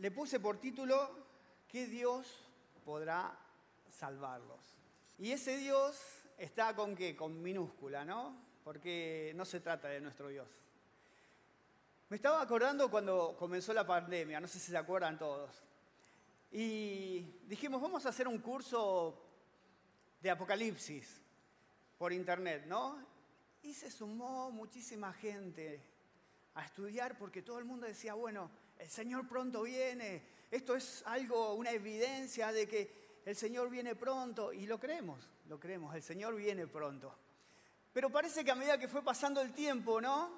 le 0.00 0.10
puse 0.10 0.40
por 0.40 0.58
título 0.58 1.10
¿Qué 1.68 1.86
Dios 1.86 2.26
podrá 2.84 3.38
salvarlos? 3.90 4.58
Y 5.18 5.30
ese 5.30 5.58
Dios 5.58 6.00
está 6.38 6.74
con 6.74 6.96
qué? 6.96 7.14
Con 7.14 7.40
minúscula, 7.42 8.04
¿no? 8.04 8.34
Porque 8.64 9.32
no 9.36 9.44
se 9.44 9.60
trata 9.60 9.88
de 9.88 10.00
nuestro 10.00 10.28
Dios. 10.28 10.48
Me 12.08 12.16
estaba 12.16 12.40
acordando 12.40 12.90
cuando 12.90 13.36
comenzó 13.38 13.74
la 13.74 13.86
pandemia, 13.86 14.40
no 14.40 14.48
sé 14.48 14.58
si 14.58 14.70
se 14.70 14.76
acuerdan 14.76 15.18
todos. 15.18 15.50
Y 16.50 17.20
dijimos, 17.46 17.80
vamos 17.80 18.04
a 18.06 18.08
hacer 18.08 18.26
un 18.26 18.38
curso 18.38 19.22
de 20.20 20.30
Apocalipsis 20.30 21.20
por 21.98 22.12
internet, 22.12 22.64
¿no? 22.66 22.98
Y 23.62 23.74
se 23.74 23.90
sumó 23.90 24.50
muchísima 24.50 25.12
gente 25.12 25.82
a 26.54 26.64
estudiar 26.64 27.18
porque 27.18 27.42
todo 27.42 27.58
el 27.58 27.66
mundo 27.66 27.86
decía, 27.86 28.14
bueno, 28.14 28.50
el 28.80 28.88
Señor 28.88 29.28
pronto 29.28 29.62
viene, 29.62 30.22
esto 30.50 30.74
es 30.74 31.02
algo, 31.06 31.54
una 31.54 31.70
evidencia 31.70 32.50
de 32.50 32.66
que 32.66 33.20
el 33.24 33.36
Señor 33.36 33.68
viene 33.68 33.94
pronto, 33.94 34.52
y 34.52 34.66
lo 34.66 34.80
creemos, 34.80 35.28
lo 35.48 35.60
creemos, 35.60 35.94
el 35.94 36.02
Señor 36.02 36.34
viene 36.34 36.66
pronto. 36.66 37.14
Pero 37.92 38.10
parece 38.10 38.44
que 38.44 38.50
a 38.50 38.54
medida 38.54 38.78
que 38.78 38.88
fue 38.88 39.02
pasando 39.02 39.40
el 39.40 39.52
tiempo, 39.52 40.00
¿no? 40.00 40.30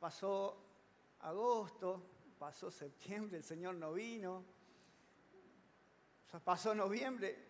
Pasó 0.00 0.56
agosto, 1.20 2.02
pasó 2.38 2.70
septiembre, 2.70 3.38
el 3.38 3.44
Señor 3.44 3.74
no 3.74 3.92
vino, 3.92 4.44
pasó 6.44 6.74
noviembre, 6.74 7.48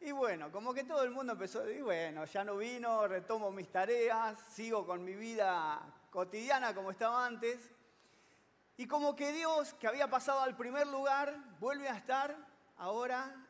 y 0.00 0.12
bueno, 0.12 0.52
como 0.52 0.74
que 0.74 0.84
todo 0.84 1.02
el 1.02 1.10
mundo 1.10 1.32
empezó 1.32 1.60
a 1.60 1.64
decir, 1.64 1.82
bueno, 1.82 2.24
ya 2.26 2.44
no 2.44 2.58
vino, 2.58 3.08
retomo 3.08 3.50
mis 3.50 3.68
tareas, 3.68 4.38
sigo 4.52 4.86
con 4.86 5.02
mi 5.02 5.14
vida 5.14 5.80
cotidiana 6.10 6.74
como 6.74 6.90
estaba 6.90 7.26
antes. 7.26 7.70
Y 8.76 8.86
como 8.86 9.16
que 9.16 9.32
Dios, 9.32 9.72
que 9.74 9.86
había 9.86 10.08
pasado 10.08 10.40
al 10.40 10.56
primer 10.56 10.86
lugar, 10.86 11.34
vuelve 11.58 11.88
a 11.88 11.96
estar 11.96 12.36
ahora 12.76 13.46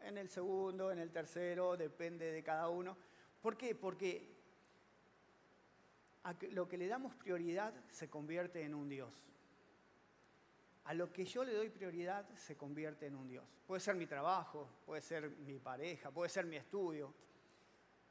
en 0.00 0.18
el 0.18 0.28
segundo, 0.28 0.90
en 0.90 0.98
el 0.98 1.10
tercero, 1.10 1.76
depende 1.76 2.30
de 2.30 2.42
cada 2.42 2.68
uno. 2.68 2.96
¿Por 3.40 3.56
qué? 3.56 3.74
Porque 3.74 4.30
a 6.24 6.34
lo 6.50 6.68
que 6.68 6.76
le 6.76 6.86
damos 6.86 7.14
prioridad 7.14 7.72
se 7.88 8.10
convierte 8.10 8.62
en 8.62 8.74
un 8.74 8.88
Dios. 8.88 9.12
A 10.84 10.94
lo 10.94 11.12
que 11.12 11.24
yo 11.24 11.44
le 11.44 11.54
doy 11.54 11.70
prioridad 11.70 12.28
se 12.36 12.56
convierte 12.56 13.06
en 13.06 13.16
un 13.16 13.28
Dios. 13.28 13.44
Puede 13.66 13.80
ser 13.80 13.94
mi 13.94 14.06
trabajo, 14.06 14.68
puede 14.84 15.00
ser 15.00 15.30
mi 15.30 15.58
pareja, 15.58 16.10
puede 16.10 16.28
ser 16.28 16.44
mi 16.44 16.56
estudio. 16.56 17.14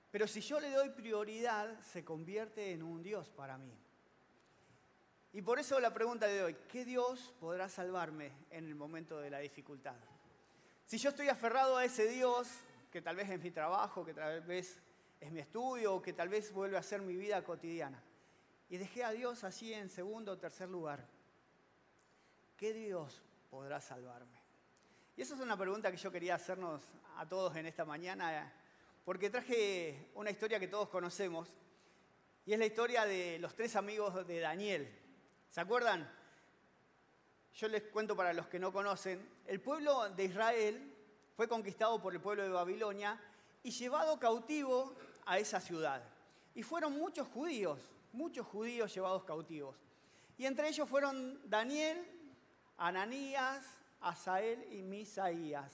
Pero 0.10 0.28
si 0.28 0.42
yo 0.42 0.60
le 0.60 0.72
doy 0.72 0.90
prioridad, 0.90 1.80
se 1.82 2.04
convierte 2.04 2.72
en 2.72 2.82
un 2.82 3.04
Dios 3.04 3.30
para 3.30 3.58
mí. 3.58 3.78
Y 5.34 5.42
por 5.42 5.60
eso 5.60 5.80
la 5.80 5.94
pregunta 5.94 6.28
de 6.28 6.44
hoy, 6.44 6.58
¿qué 6.70 6.84
Dios 6.84 7.34
podrá 7.40 7.70
salvarme 7.70 8.34
en 8.50 8.66
el 8.66 8.76
momento 8.76 9.18
de 9.20 9.30
la 9.30 9.40
dificultad? 9.40 9.96
Si 10.86 10.98
yo 10.98 11.12
estoy 11.12 11.30
aferrado 11.30 11.78
a 11.78 11.86
ese 11.86 12.06
Dios, 12.10 12.50
que 12.92 13.02
tal 13.02 13.16
vez 13.16 13.30
es 13.30 13.42
mi 13.42 13.50
trabajo, 13.50 14.04
que 14.04 14.14
tal 14.14 14.42
vez 14.42 14.82
es 15.22 15.32
mi 15.32 15.40
estudio, 15.40 16.02
que 16.02 16.12
tal 16.12 16.28
vez 16.28 16.52
vuelve 16.52 16.78
a 16.78 16.84
ser 16.84 17.02
mi 17.02 17.16
vida 17.16 17.42
cotidiana, 17.46 18.04
y 18.70 18.78
dejé 18.78 19.06
a 19.06 19.12
Dios 19.12 19.46
así 19.46 19.74
en 19.74 19.90
segundo 19.90 20.34
o 20.34 20.38
tercer 20.38 20.68
lugar, 20.68 21.08
¿qué 22.58 22.74
Dios 22.74 23.22
podrá 23.50 23.80
salvarme? 23.80 24.38
Y 25.16 25.22
esa 25.22 25.36
es 25.36 25.40
una 25.40 25.56
pregunta 25.56 25.92
que 25.92 25.98
yo 25.98 26.12
quería 26.12 26.36
hacernos 26.36 26.82
a 27.16 27.26
todos 27.26 27.56
en 27.56 27.68
esta 27.68 27.86
mañana, 27.86 28.52
porque 29.06 29.30
traje 29.30 30.10
una 30.16 30.30
historia 30.30 30.60
que 30.60 30.68
todos 30.68 30.90
conocemos, 30.90 31.48
y 32.46 32.52
es 32.52 32.60
la 32.60 32.66
historia 32.66 33.06
de 33.06 33.40
los 33.40 33.56
tres 33.56 33.78
amigos 33.78 34.28
de 34.28 34.40
Daniel. 34.40 35.01
¿Se 35.52 35.60
acuerdan? 35.60 36.10
Yo 37.56 37.68
les 37.68 37.84
cuento 37.84 38.16
para 38.16 38.32
los 38.32 38.48
que 38.48 38.58
no 38.58 38.72
conocen, 38.72 39.30
el 39.46 39.60
pueblo 39.60 40.10
de 40.10 40.24
Israel 40.24 40.96
fue 41.36 41.50
conquistado 41.50 42.02
por 42.02 42.14
el 42.14 42.22
pueblo 42.22 42.44
de 42.44 42.50
Babilonia 42.50 43.22
y 43.62 43.72
llevado 43.72 44.18
cautivo 44.18 44.96
a 45.26 45.40
esa 45.40 45.60
ciudad. 45.60 46.02
Y 46.56 46.64
fueron 46.64 46.94
muchos 46.98 47.28
judíos, 47.28 47.82
muchos 48.14 48.48
judíos 48.48 48.96
llevados 48.96 49.26
cautivos. 49.26 49.76
Y 50.38 50.46
entre 50.46 50.70
ellos 50.70 50.88
fueron 50.88 51.42
Daniel, 51.50 52.02
Ananías, 52.78 53.66
Asael 54.00 54.72
y 54.72 54.82
Misaías, 54.82 55.74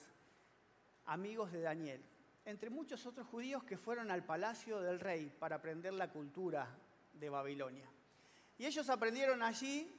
amigos 1.04 1.52
de 1.52 1.60
Daniel, 1.60 2.04
entre 2.44 2.68
muchos 2.68 3.06
otros 3.06 3.28
judíos 3.28 3.62
que 3.62 3.78
fueron 3.78 4.10
al 4.10 4.24
palacio 4.24 4.80
del 4.80 4.98
rey 4.98 5.32
para 5.38 5.56
aprender 5.56 5.92
la 5.92 6.10
cultura 6.10 6.68
de 7.12 7.30
Babilonia. 7.30 7.88
Y 8.58 8.66
ellos 8.66 8.88
aprendieron 8.90 9.42
allí 9.42 9.94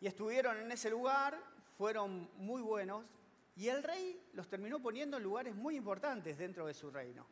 y 0.00 0.06
estuvieron 0.06 0.56
en 0.58 0.72
ese 0.72 0.90
lugar, 0.90 1.38
fueron 1.76 2.30
muy 2.36 2.62
buenos, 2.62 3.04
y 3.54 3.68
el 3.68 3.82
rey 3.82 4.20
los 4.32 4.48
terminó 4.48 4.80
poniendo 4.80 5.18
en 5.18 5.22
lugares 5.22 5.54
muy 5.54 5.76
importantes 5.76 6.38
dentro 6.38 6.66
de 6.66 6.72
su 6.72 6.90
reino. 6.90 7.26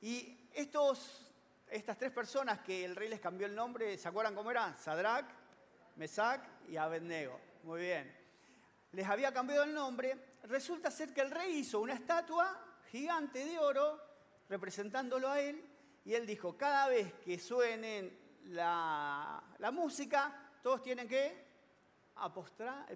Y 0.00 0.48
estos, 0.54 1.30
estas 1.68 1.98
tres 1.98 2.10
personas 2.10 2.60
que 2.60 2.84
el 2.84 2.96
rey 2.96 3.08
les 3.08 3.20
cambió 3.20 3.46
el 3.46 3.54
nombre, 3.54 3.98
¿se 3.98 4.08
acuerdan 4.08 4.34
cómo 4.34 4.50
eran? 4.50 4.76
Sadrach, 4.78 5.26
Mesac 5.96 6.42
y 6.68 6.76
Abednego. 6.76 7.38
Muy 7.64 7.82
bien. 7.82 8.16
Les 8.92 9.06
había 9.06 9.32
cambiado 9.32 9.64
el 9.64 9.74
nombre. 9.74 10.36
Resulta 10.44 10.90
ser 10.90 11.12
que 11.12 11.20
el 11.20 11.30
rey 11.30 11.58
hizo 11.58 11.80
una 11.80 11.94
estatua 11.94 12.58
gigante 12.90 13.44
de 13.44 13.58
oro 13.58 14.00
representándolo 14.48 15.28
a 15.28 15.40
él 15.40 15.62
y 16.04 16.14
él 16.14 16.26
dijo, 16.26 16.56
cada 16.56 16.88
vez 16.88 17.12
que 17.24 17.38
suenen 17.38 18.27
la, 18.48 19.42
música, 19.72 20.32
todos 20.62 20.82
tienen 20.82 21.08
que 21.08 21.46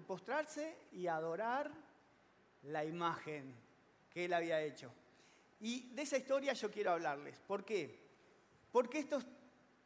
postrarse 0.05 0.77
y 0.91 1.07
adorar 1.07 1.71
la 2.63 2.83
imagen 2.85 3.53
que 4.09 4.25
él 4.25 4.33
había 4.33 4.61
hecho. 4.61 4.91
Y 5.59 5.89
de 5.93 6.01
esa 6.01 6.17
historia 6.17 6.53
yo 6.53 6.71
quiero 6.71 6.91
hablarles. 6.91 7.39
¿Por 7.39 7.63
qué? 7.63 7.99
Porque 8.71 8.99
estos 8.99 9.25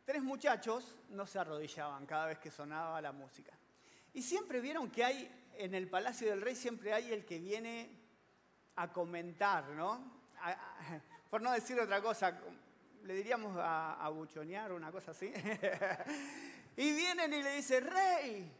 tres 0.05 0.23
muchachos 0.23 0.95
no 1.09 1.27
se 1.27 1.39
arrodillaban 1.39 2.05
cada 2.05 2.27
vez 2.27 2.39
que 2.39 2.49
sonaba 2.49 3.01
la 3.01 3.11
música. 3.11 3.53
Y 4.13 4.21
siempre 4.21 4.61
vieron 4.61 4.89
que 4.89 5.03
hay, 5.03 5.49
en 5.57 5.75
el 5.75 5.89
Palacio 5.89 6.29
del 6.29 6.41
Rey 6.41 6.55
siempre 6.55 6.93
hay 6.93 7.11
el 7.11 7.25
que 7.25 7.39
viene 7.39 7.89
a 8.77 8.91
comentar, 8.91 9.69
¿no? 9.69 10.17
por 11.29 11.41
no 11.41 11.51
decir 11.51 11.79
otra 11.79 12.01
cosa, 12.01 12.39
le 13.07 13.13
diríamos 13.13 13.55
a, 13.57 14.09
buchonear 14.09 14.71
o 14.73 14.75
una 14.75 14.91
cosa 14.91 15.11
así. 15.11 15.31
y 16.77 16.93
vienen 16.93 17.33
y 17.33 17.41
le 17.41 17.55
dicen, 17.55 17.85
rey, 17.85 18.51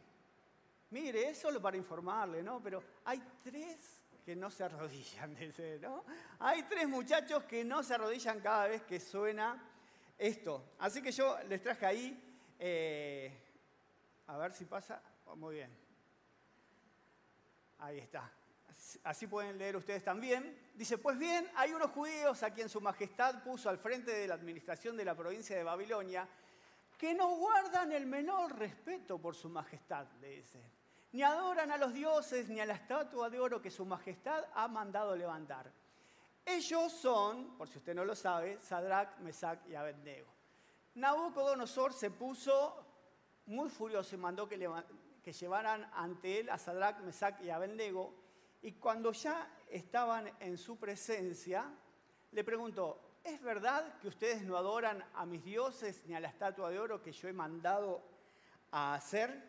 mire, 0.90 1.28
es 1.28 1.38
solo 1.38 1.60
para 1.60 1.76
informarle, 1.76 2.42
¿no? 2.42 2.58
Pero 2.62 2.82
hay 3.04 3.22
tres 3.44 4.00
que 4.24 4.34
no 4.34 4.50
se 4.50 4.64
arrodillan, 4.64 5.34
dice, 5.38 5.78
¿no? 5.82 6.02
Hay 6.38 6.62
tres 6.62 6.88
muchachos 6.88 7.44
que 7.44 7.62
no 7.62 7.82
se 7.82 7.94
arrodillan 7.94 8.40
cada 8.40 8.68
vez 8.68 8.82
que 8.84 8.98
suena 8.98 9.62
esto. 10.16 10.72
Así 10.78 11.02
que 11.02 11.12
yo 11.12 11.36
les 11.46 11.62
traje 11.62 11.84
ahí, 11.84 12.38
eh, 12.58 13.30
a 14.28 14.38
ver 14.38 14.54
si 14.54 14.64
pasa, 14.64 15.02
oh, 15.26 15.36
muy 15.36 15.56
bien. 15.56 15.70
Ahí 17.80 17.98
está 17.98 18.37
así 19.04 19.26
pueden 19.26 19.58
leer 19.58 19.76
ustedes 19.76 20.04
también, 20.04 20.56
dice, 20.74 20.98
pues 20.98 21.18
bien, 21.18 21.50
hay 21.56 21.72
unos 21.72 21.90
judíos 21.90 22.42
a 22.42 22.52
quien 22.52 22.68
su 22.68 22.80
majestad 22.80 23.42
puso 23.42 23.68
al 23.68 23.78
frente 23.78 24.12
de 24.12 24.28
la 24.28 24.34
administración 24.34 24.96
de 24.96 25.04
la 25.04 25.14
provincia 25.14 25.56
de 25.56 25.64
Babilonia, 25.64 26.28
que 26.96 27.14
no 27.14 27.36
guardan 27.36 27.92
el 27.92 28.06
menor 28.06 28.58
respeto 28.58 29.18
por 29.18 29.34
su 29.34 29.48
majestad, 29.48 30.06
le 30.20 30.30
dice. 30.30 30.60
Ni 31.12 31.22
adoran 31.22 31.70
a 31.70 31.78
los 31.78 31.94
dioses 31.94 32.48
ni 32.48 32.60
a 32.60 32.66
la 32.66 32.74
estatua 32.74 33.30
de 33.30 33.40
oro 33.40 33.62
que 33.62 33.70
su 33.70 33.86
majestad 33.86 34.44
ha 34.54 34.68
mandado 34.68 35.16
levantar. 35.16 35.70
Ellos 36.44 36.92
son, 36.92 37.56
por 37.56 37.68
si 37.68 37.78
usted 37.78 37.94
no 37.94 38.04
lo 38.04 38.14
sabe, 38.14 38.58
Sadrach, 38.60 39.18
Mesach 39.18 39.58
y 39.68 39.74
Abednego. 39.74 40.28
Nabucodonosor 40.94 41.92
se 41.92 42.10
puso 42.10 42.84
muy 43.46 43.70
furioso 43.70 44.14
y 44.14 44.18
mandó 44.18 44.48
que, 44.48 44.70
que 45.22 45.32
llevaran 45.32 45.88
ante 45.94 46.40
él 46.40 46.50
a 46.50 46.58
Sadrach, 46.58 46.98
Mesach 47.00 47.40
y 47.42 47.50
Abednego 47.50 48.27
y 48.62 48.72
cuando 48.72 49.12
ya 49.12 49.48
estaban 49.70 50.30
en 50.40 50.58
su 50.58 50.78
presencia, 50.78 51.64
le 52.32 52.44
preguntó, 52.44 53.18
¿es 53.22 53.40
verdad 53.42 53.98
que 54.00 54.08
ustedes 54.08 54.42
no 54.42 54.56
adoran 54.56 55.04
a 55.14 55.24
mis 55.26 55.44
dioses 55.44 56.04
ni 56.06 56.14
a 56.14 56.20
la 56.20 56.28
estatua 56.28 56.70
de 56.70 56.78
oro 56.78 57.02
que 57.02 57.12
yo 57.12 57.28
he 57.28 57.32
mandado 57.32 58.02
a 58.70 58.94
hacer? 58.94 59.42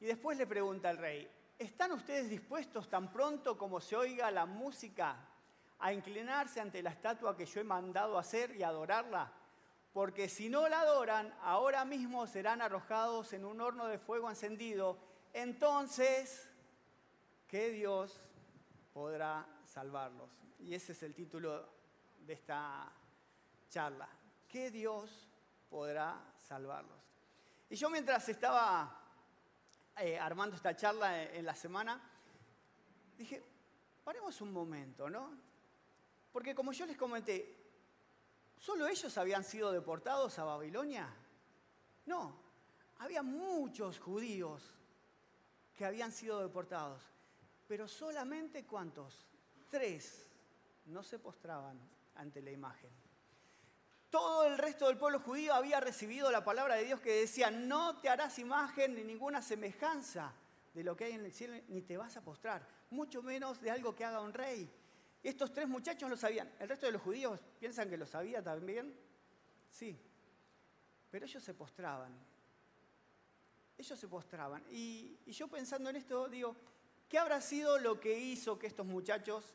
Y 0.00 0.06
después 0.06 0.36
le 0.36 0.46
pregunta 0.46 0.90
al 0.90 0.98
rey, 0.98 1.30
¿están 1.58 1.92
ustedes 1.92 2.28
dispuestos 2.28 2.88
tan 2.88 3.10
pronto 3.10 3.56
como 3.56 3.80
se 3.80 3.96
oiga 3.96 4.30
la 4.30 4.44
música 4.44 5.16
a 5.78 5.92
inclinarse 5.92 6.60
ante 6.60 6.82
la 6.82 6.90
estatua 6.90 7.36
que 7.36 7.46
yo 7.46 7.60
he 7.60 7.64
mandado 7.64 8.18
hacer 8.18 8.54
y 8.56 8.62
adorarla? 8.62 9.32
Porque 9.94 10.28
si 10.28 10.50
no 10.50 10.68
la 10.68 10.80
adoran, 10.80 11.34
ahora 11.40 11.86
mismo 11.86 12.26
serán 12.26 12.60
arrojados 12.60 13.32
en 13.32 13.46
un 13.46 13.62
horno 13.62 13.86
de 13.86 13.98
fuego 13.98 14.28
encendido. 14.28 14.98
Entonces 15.32 16.46
¿Qué 17.46 17.70
Dios 17.70 18.20
podrá 18.92 19.46
salvarlos? 19.64 20.30
Y 20.58 20.74
ese 20.74 20.92
es 20.92 21.02
el 21.04 21.14
título 21.14 21.68
de 22.18 22.32
esta 22.32 22.92
charla. 23.68 24.08
¿Qué 24.48 24.70
Dios 24.70 25.28
podrá 25.70 26.32
salvarlos? 26.36 26.98
Y 27.70 27.76
yo 27.76 27.88
mientras 27.88 28.28
estaba 28.28 29.00
eh, 29.96 30.18
armando 30.18 30.56
esta 30.56 30.74
charla 30.76 31.22
en, 31.24 31.44
la 31.44 31.54
semana, 31.54 32.00
dije, 33.16 33.42
paremos 34.04 34.40
un 34.40 34.52
momento, 34.52 35.08
¿no? 35.08 35.30
Porque 36.32 36.54
como 36.54 36.72
yo 36.72 36.84
les 36.84 36.96
comenté, 36.96 37.56
¿solo 38.58 38.88
ellos 38.88 39.16
habían 39.18 39.44
sido 39.44 39.70
deportados 39.70 40.38
a 40.38 40.44
Babilonia? 40.44 41.08
No, 42.06 42.36
había 42.98 43.22
muchos 43.22 43.98
judíos 43.98 44.74
que 45.74 45.84
habían 45.84 46.12
sido 46.12 46.40
deportados, 46.40 47.02
pero 47.66 47.88
solamente 47.88 48.64
cuántos? 48.64 49.26
Tres 49.70 50.26
no 50.86 51.02
se 51.02 51.18
postraban 51.18 51.78
ante 52.16 52.40
la 52.40 52.50
imagen. 52.50 52.90
Todo 54.10 54.44
el 54.44 54.56
resto 54.56 54.86
del 54.86 54.98
pueblo 54.98 55.20
judío 55.20 55.52
había 55.52 55.80
recibido 55.80 56.30
la 56.30 56.44
palabra 56.44 56.76
de 56.76 56.84
Dios 56.84 57.00
que 57.00 57.20
decía, 57.20 57.50
no 57.50 57.98
te 58.00 58.08
harás 58.08 58.38
imagen 58.38 58.94
ni 58.94 59.02
ninguna 59.02 59.42
semejanza 59.42 60.32
de 60.72 60.84
lo 60.84 60.96
que 60.96 61.04
hay 61.04 61.12
en 61.12 61.24
el 61.24 61.32
cielo, 61.32 61.54
ni 61.68 61.82
te 61.82 61.96
vas 61.96 62.16
a 62.16 62.22
postrar, 62.22 62.66
mucho 62.90 63.22
menos 63.22 63.60
de 63.60 63.70
algo 63.70 63.94
que 63.94 64.04
haga 64.04 64.20
un 64.20 64.32
rey. 64.32 64.70
Estos 65.22 65.52
tres 65.52 65.66
muchachos 65.66 66.08
lo 66.08 66.16
sabían. 66.16 66.52
¿El 66.60 66.68
resto 66.68 66.86
de 66.86 66.92
los 66.92 67.02
judíos 67.02 67.40
piensan 67.58 67.90
que 67.90 67.96
lo 67.96 68.06
sabía 68.06 68.42
también? 68.42 68.94
Sí. 69.70 69.98
Pero 71.10 71.26
ellos 71.26 71.42
se 71.42 71.54
postraban. 71.54 72.14
Ellos 73.76 73.98
se 73.98 74.06
postraban. 74.06 74.62
Y, 74.70 75.18
y 75.26 75.32
yo 75.32 75.48
pensando 75.48 75.90
en 75.90 75.96
esto, 75.96 76.28
digo, 76.28 76.54
¿qué 77.08 77.18
habrá 77.18 77.40
sido 77.40 77.78
lo 77.78 78.00
que 78.00 78.18
hizo 78.18 78.58
que 78.58 78.66
estos 78.66 78.86
muchachos 78.86 79.54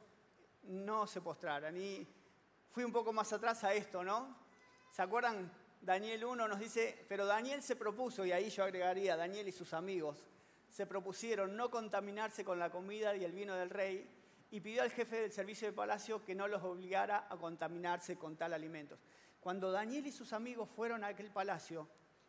no 0.63 1.07
se 1.07 1.21
postraran? 1.21 1.77
Y 1.77 2.07
fui 2.71 2.83
un 2.83 2.91
poco 2.91 3.13
más 3.13 3.31
atrás 3.33 3.63
a 3.63 3.73
esto, 3.73 4.03
¿no? 4.03 4.35
¿Se 4.91 5.01
acuerdan? 5.01 5.51
Daniel 5.81 6.25
1 6.25 6.47
nos 6.47 6.59
dice, 6.59 7.05
pero 7.09 7.25
Daniel 7.25 7.63
se 7.63 7.75
propuso, 7.75 8.23
y 8.23 8.31
ahí 8.31 8.51
yo 8.51 8.63
agregaría, 8.63 9.17
Daniel 9.17 9.47
y 9.47 9.51
sus 9.51 9.73
amigos, 9.73 10.27
se 10.69 10.85
propusieron 10.85 11.57
no 11.57 11.71
contaminarse 11.71 12.45
con 12.45 12.59
la 12.59 12.69
comida 12.69 13.15
y 13.15 13.23
el 13.25 13.31
vino 13.31 13.55
del 13.55 13.71
rey, 13.71 14.07
y 14.51 14.59
pidió 14.59 14.83
al 14.83 14.91
jefe 14.91 15.21
del 15.21 15.31
servicio 15.31 15.67
de 15.67 15.73
palacio 15.73 16.23
que 16.23 16.35
no 16.35 16.47
los 16.47 16.61
obligara 16.61 17.25
a 17.29 17.37
contaminarse 17.37 18.17
con 18.17 18.35
tal 18.35 18.53
alimentos. 18.53 18.99
Cuando 19.39 19.71
Daniel 19.71 20.05
y 20.05 20.11
sus 20.11 20.33
amigos 20.33 20.69
fueron 20.69 21.03
a 21.03 21.07
aquel 21.07 21.31
palacio, 21.31 21.87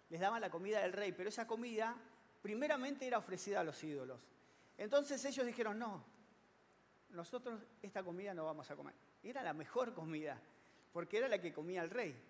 les 0.09 0.21
daban 0.21 0.41
la 0.41 0.51
comida 0.51 0.81
del 0.81 0.95
rey, 0.95 1.13
pero 1.13 1.29
esa 1.29 1.47
comida 1.47 1.95
primeramente 2.41 3.07
era 3.07 3.19
ofrecida 3.19 3.61
a 3.61 3.65
los 3.65 3.83
ídolos. 3.85 4.21
Entonces 4.83 5.25
ellos 5.25 5.47
dijeron, 5.47 5.79
no, 5.79 6.05
nosotros 7.11 7.61
esta 7.81 8.03
comida 8.03 8.35
no 8.35 8.47
vamos 8.47 8.69
a 8.69 8.75
comer. 8.75 8.93
Era 9.23 9.41
la 9.41 9.53
mejor 9.53 9.95
comida, 9.95 10.37
porque 10.93 11.19
era 11.19 11.29
la 11.29 11.41
que 11.41 11.53
comía 11.53 11.85
el 11.85 11.91
rey. 11.91 12.21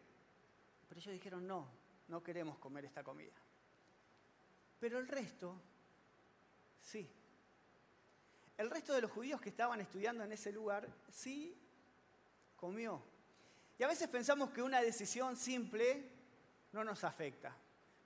Pero 0.87 1.01
ellos 1.01 1.15
dijeron, 1.15 1.47
no, 1.47 1.67
no 2.09 2.23
queremos 2.23 2.59
comer 2.59 2.85
esta 2.85 3.03
comida. 3.03 3.33
Pero 4.79 4.99
el 4.99 5.09
resto, 5.09 5.59
sí. 6.83 7.11
El 8.59 8.69
resto 8.69 8.93
de 8.93 9.01
los 9.01 9.11
judíos 9.11 9.41
que 9.41 9.49
estaban 9.49 9.81
estudiando 9.81 10.23
en 10.23 10.33
ese 10.33 10.53
lugar, 10.53 10.87
sí 11.11 11.59
comió. 12.55 13.03
Y 13.79 13.83
a 13.83 13.89
veces 13.89 14.09
pensamos 14.09 14.51
que 14.51 14.61
una 14.61 14.83
decisión 14.83 15.39
simple 15.39 16.07
no 16.73 16.85
nos 16.85 17.03
afecta. 17.03 17.57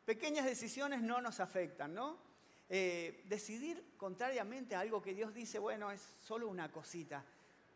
Pequeñas 0.04 0.44
decisiones 0.44 1.02
no 1.02 1.20
nos 1.20 1.40
afectan, 1.40 1.92
¿no? 1.92 2.25
Eh, 2.68 3.22
decidir 3.26 3.94
contrariamente 3.96 4.74
a 4.74 4.80
algo 4.80 5.00
que 5.00 5.14
Dios 5.14 5.32
dice, 5.32 5.58
bueno, 5.58 5.90
es 5.90 6.00
solo 6.00 6.48
una 6.48 6.70
cosita. 6.70 7.24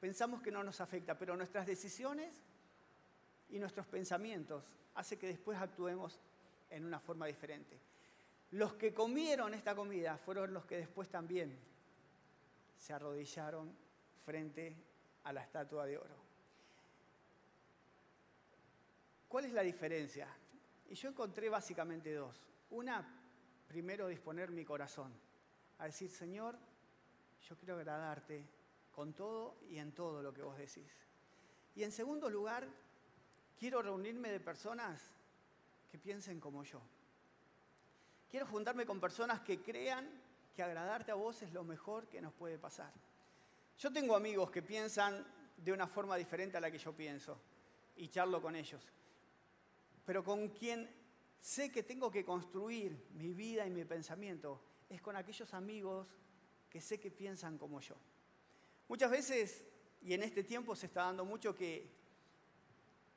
Pensamos 0.01 0.43
que 0.43 0.51
no 0.51 0.65
nos 0.65 0.81
afecta, 0.81 1.17
pero 1.17 1.37
nuestras 1.37 1.67
decisiones 1.67 2.35
y 3.51 3.59
nuestros 3.59 3.87
pensamientos 3.87 4.65
hace 4.95 5.19
que 5.19 5.27
después 5.27 5.59
actuemos 5.59 6.19
en 6.71 6.85
una 6.85 6.99
forma 6.99 7.27
diferente. 7.27 7.79
Los 8.53 8.75
que 8.75 8.93
comieron 8.93 9.55
esta 9.55 9.77
comida 9.77 10.17
fueron 10.19 10.53
los 10.53 10.65
que 10.65 10.79
después 10.79 11.09
también 11.09 11.57
se 12.77 12.93
arrodillaron 12.93 13.73
frente 14.25 14.75
a 15.25 15.33
la 15.33 15.43
estatua 15.43 15.87
de 15.87 15.99
oro. 15.99 16.17
¿Cuál 19.29 19.45
es 19.45 19.53
la 19.53 19.63
diferencia? 19.63 20.27
Y 20.89 20.95
yo 20.95 21.09
encontré 21.09 21.49
básicamente 21.49 22.13
dos. 22.13 22.37
Una, 22.71 23.20
primero 23.71 24.09
disponer 24.09 24.51
mi 24.51 24.65
corazón 24.65 25.13
a 25.79 25.85
decir, 25.85 26.11
Señor, 26.11 26.59
yo 27.49 27.57
quiero 27.57 27.77
agradarte 27.77 28.45
con 28.91 29.13
todo 29.13 29.59
y 29.71 29.79
en 29.79 29.93
todo 29.93 30.25
lo 30.25 30.35
que 30.35 30.43
vos 30.43 30.59
decís. 30.59 30.91
Y 31.77 31.85
en 31.85 31.93
segundo 31.93 32.29
lugar, 32.29 32.67
quiero 33.61 33.81
reunirme 33.81 34.33
de 34.33 34.41
personas 34.41 35.01
que 35.89 36.01
piensen 36.01 36.41
como 36.41 36.65
yo. 36.65 36.81
Quiero 38.29 38.45
juntarme 38.47 38.85
con 38.87 38.99
personas 38.99 39.41
que 39.43 39.63
crean 39.63 40.11
que 40.53 40.65
agradarte 40.65 41.13
a 41.13 41.15
vos 41.15 41.41
es 41.43 41.53
lo 41.53 41.63
mejor 41.63 42.09
que 42.09 42.21
nos 42.21 42.33
puede 42.33 42.59
pasar. 42.59 42.93
Yo 43.79 43.93
tengo 43.93 44.17
amigos 44.17 44.51
que 44.51 44.63
piensan 44.63 45.25
de 45.57 45.73
una 45.73 45.87
forma 45.87 46.17
diferente 46.17 46.57
a 46.57 46.61
la 46.61 46.73
que 46.73 46.79
yo 46.79 46.93
pienso 46.93 47.41
y 47.95 48.09
charlo 48.09 48.43
con 48.43 48.57
ellos, 48.57 48.83
pero 50.05 50.25
con 50.25 50.49
quien 50.49 51.00
sé 51.41 51.73
que 51.73 51.83
tengo 51.83 52.11
que 52.11 52.25
construir 52.25 53.09
mi 53.15 53.33
vida 53.33 53.67
y 53.67 53.71
mi 53.71 53.85
pensamiento 53.85 54.63
es 54.89 55.01
con 55.01 55.17
aquellos 55.17 55.53
amigos 55.55 56.07
que 56.69 56.81
sé 56.81 57.01
que 57.01 57.11
piensan 57.11 57.59
como 57.59 57.81
yo. 57.81 57.97
Muchas 58.89 59.11
veces, 59.11 59.65
y 60.03 60.15
en 60.15 60.23
este 60.23 60.45
tiempo 60.45 60.75
se 60.75 60.87
está 60.87 61.05
dando 61.05 61.25
mucho 61.25 61.55
que 61.55 61.91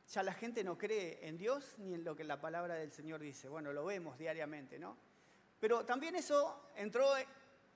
ya 0.07 0.23
la 0.23 0.33
gente 0.33 0.63
no 0.63 0.77
cree 0.77 1.19
en 1.27 1.37
Dios 1.37 1.75
ni 1.77 1.93
en 1.93 2.03
lo 2.03 2.15
que 2.15 2.23
la 2.23 2.39
palabra 2.39 2.75
del 2.75 2.91
Señor 2.91 3.21
dice. 3.21 3.49
Bueno, 3.49 3.73
lo 3.73 3.85
vemos 3.85 4.17
diariamente, 4.17 4.77
¿no? 4.77 4.97
Pero 5.59 5.85
también 5.85 6.15
eso 6.15 6.69
entró 6.75 7.07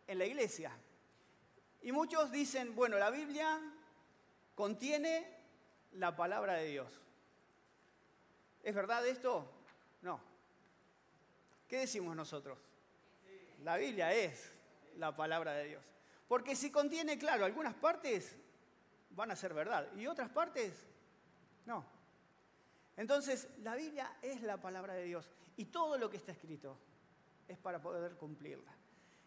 en 0.07 0.17
la 0.17 0.25
iglesia. 0.25 0.71
Y 1.81 1.91
muchos 1.91 2.31
dicen, 2.31 2.75
bueno, 2.75 2.97
la 2.97 3.09
Biblia 3.09 3.59
contiene 4.55 5.25
la 5.94 6.15
palabra 6.15 6.53
de 6.53 6.65
Dios. 6.65 7.01
¿Es 8.61 8.75
verdad 8.75 9.07
esto? 9.07 9.49
No. 10.01 10.26
¿Qué 11.67 11.79
decimos 11.79 12.15
nosotros? 12.15 12.57
La 13.63 13.77
Biblia 13.77 14.13
es 14.13 14.51
la 14.97 15.15
palabra 15.15 15.53
de 15.53 15.65
Dios. 15.65 15.83
Porque 16.27 16.56
si 16.56 16.71
contiene, 16.71 17.18
claro, 17.18 17.45
algunas 17.45 17.73
partes 17.73 18.35
van 19.11 19.31
a 19.31 19.35
ser 19.35 19.53
verdad 19.53 19.87
y 19.95 20.07
otras 20.07 20.30
partes 20.30 20.73
no. 21.65 21.85
Entonces, 22.95 23.47
la 23.59 23.75
Biblia 23.75 24.18
es 24.21 24.42
la 24.42 24.59
palabra 24.59 24.94
de 24.94 25.03
Dios 25.03 25.30
y 25.56 25.65
todo 25.65 25.97
lo 25.97 26.09
que 26.09 26.18
está 26.18 26.31
escrito 26.31 26.77
es 27.47 27.57
para 27.57 27.81
poder 27.81 28.15
cumplirla. 28.15 28.71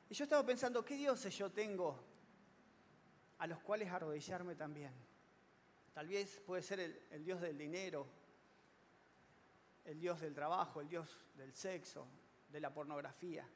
Y 0.08 0.14
yo 0.14 0.24
estaba 0.24 0.44
pensando, 0.44 0.84
¿qué 0.84 0.96
dioses 0.96 1.36
yo 1.36 1.50
tengo 1.50 2.02
a 3.38 3.46
los 3.46 3.60
cuales 3.60 3.90
arrodillarme 3.90 4.56
también? 4.56 4.92
Tal 5.94 6.08
vez 6.08 6.40
puede 6.46 6.62
ser 6.62 6.80
el, 6.80 7.24
Dios 7.24 7.40
del 7.40 7.56
dinero, 7.56 8.06
el 9.84 10.00
Dios 10.00 10.20
del 10.20 10.34
trabajo, 10.34 10.80
el 10.80 10.88
Dios 10.88 11.16
del 11.36 11.54
sexo, 11.54 12.06
de 12.50 12.60
la 12.60 12.72
pornografía. 12.72 13.46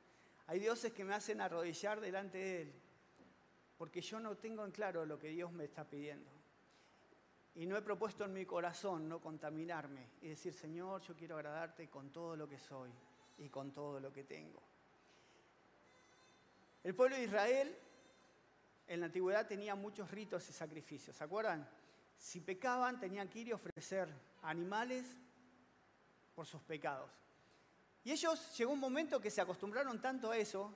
Hay 0.46 0.60
dioses 0.60 0.92
que 0.92 1.04
me 1.04 1.14
hacen 1.14 1.40
arrodillar 1.40 2.00
delante 2.00 2.38
de 2.38 2.62
Él, 2.62 2.72
porque 3.78 4.00
yo 4.00 4.20
no 4.20 4.36
tengo 4.36 4.64
en 4.64 4.72
claro 4.72 5.04
lo 5.06 5.18
que 5.18 5.28
Dios 5.28 5.52
me 5.52 5.64
está 5.64 5.84
pidiendo. 5.84 6.30
Y 7.56 7.66
no 7.66 7.76
he 7.76 7.82
propuesto 7.82 8.24
en 8.24 8.32
mi 8.32 8.44
corazón 8.44 9.08
no 9.08 9.20
contaminarme 9.20 10.08
y 10.22 10.28
decir, 10.28 10.52
Señor, 10.52 11.00
yo 11.02 11.14
quiero 11.14 11.36
agradarte 11.36 11.88
con 11.88 12.10
todo 12.10 12.36
lo 12.36 12.48
que 12.48 12.58
soy 12.58 12.90
y 13.38 13.48
con 13.48 13.72
todo 13.72 14.00
lo 14.00 14.12
que 14.12 14.24
tengo. 14.24 14.60
El 16.82 16.94
pueblo 16.94 17.16
de 17.16 17.24
Israel 17.24 17.78
en 18.86 19.00
la 19.00 19.06
antigüedad 19.06 19.46
tenía 19.46 19.74
muchos 19.74 20.10
ritos 20.10 20.48
y 20.50 20.52
sacrificios, 20.52 21.16
¿se 21.16 21.24
acuerdan? 21.24 21.66
Si 22.18 22.40
pecaban 22.40 22.98
tenían 22.98 23.28
que 23.28 23.38
ir 23.40 23.52
a 23.52 23.56
ofrecer 23.56 24.08
animales 24.42 25.16
por 26.34 26.46
sus 26.46 26.62
pecados. 26.62 27.10
Y 28.04 28.12
ellos 28.12 28.54
llegó 28.56 28.72
un 28.72 28.80
momento 28.80 29.18
que 29.18 29.30
se 29.30 29.40
acostumbraron 29.40 29.98
tanto 30.00 30.30
a 30.30 30.36
eso, 30.36 30.72